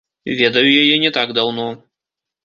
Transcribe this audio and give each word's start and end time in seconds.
Ведаю 0.37 0.63
яе 0.83 0.95
не 1.03 1.11
так 1.17 1.33
даўно. 1.39 1.67